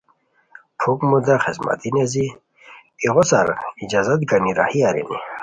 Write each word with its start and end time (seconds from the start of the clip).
پُھک 0.79 0.99
مودا 1.09 1.35
خسمتی 1.43 1.89
نیزی 1.95 2.27
ایغو 3.03 3.23
سار 3.29 3.47
اجازت 3.83 4.21
گانی 4.29 4.51
راہی 4.57 4.79
ارینی 4.87 5.17